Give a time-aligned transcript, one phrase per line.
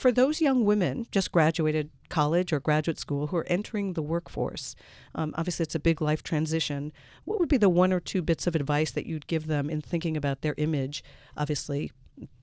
[0.00, 4.74] for those young women just graduated college or graduate school who are entering the workforce,
[5.14, 6.90] um, obviously it's a big life transition.
[7.24, 9.82] What would be the one or two bits of advice that you'd give them in
[9.82, 11.04] thinking about their image?
[11.36, 11.92] Obviously,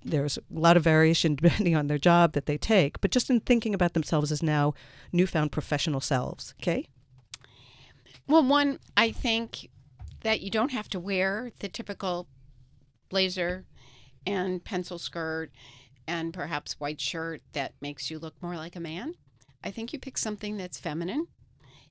[0.05, 3.39] there's a lot of variation depending on their job that they take, but just in
[3.39, 4.75] thinking about themselves as now
[5.11, 6.53] newfound professional selves.
[6.61, 6.87] Okay.
[8.27, 9.69] Well, one, I think
[10.21, 12.27] that you don't have to wear the typical
[13.09, 13.65] blazer
[14.27, 15.51] and pencil skirt
[16.07, 19.15] and perhaps white shirt that makes you look more like a man.
[19.63, 21.27] I think you pick something that's feminine.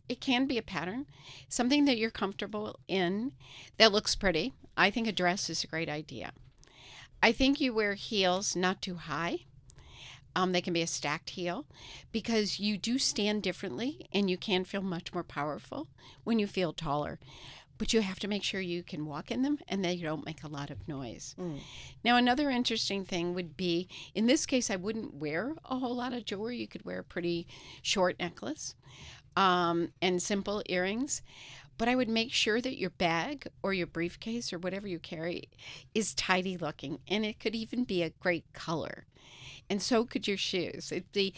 [0.09, 1.07] It can be a pattern,
[1.49, 3.33] something that you're comfortable in
[3.77, 4.53] that looks pretty.
[4.77, 6.33] I think a dress is a great idea.
[7.23, 9.41] I think you wear heels not too high.
[10.35, 11.65] Um, they can be a stacked heel
[12.13, 15.89] because you do stand differently and you can feel much more powerful
[16.25, 17.19] when you feel taller
[17.79, 20.43] but you have to make sure you can walk in them and they don't make
[20.43, 21.35] a lot of noise.
[21.39, 21.61] Mm.
[22.05, 26.13] Now, another interesting thing would be in this case, I wouldn't wear a whole lot
[26.13, 26.59] of jewelry.
[26.59, 27.47] You could wear a pretty
[27.83, 28.75] short necklace
[29.37, 31.23] um, and simple earrings.
[31.79, 35.51] But I would make sure that your bag or your briefcase or whatever you carry
[35.95, 39.05] is tidy looking, and it could even be a great color
[39.69, 40.93] and so could your shoes.
[40.93, 41.33] If the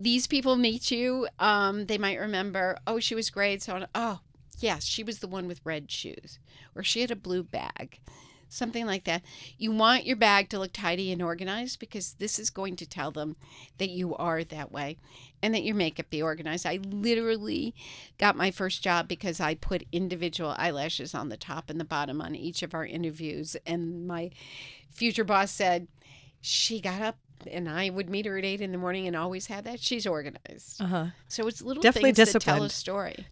[0.00, 3.62] these people meet you, um, they might remember, oh, she was great.
[3.62, 4.20] So, oh,
[4.58, 6.38] yes, she was the one with red shoes,
[6.74, 8.00] or she had a blue bag,
[8.48, 9.22] something like that.
[9.58, 13.10] You want your bag to look tidy and organized because this is going to tell
[13.10, 13.36] them
[13.78, 14.96] that you are that way
[15.42, 16.66] and that your makeup be organized.
[16.66, 17.74] I literally
[18.18, 22.20] got my first job because I put individual eyelashes on the top and the bottom
[22.20, 24.30] on each of our interviews, and my
[24.90, 25.86] future boss said,
[26.40, 27.16] she got up
[27.50, 29.78] and I would meet her at eight in the morning and always have that.
[29.80, 30.80] She's organized.
[30.80, 31.06] Uh-huh.
[31.28, 32.56] So it's little Definitely things disciplined.
[32.56, 33.26] that tell a story.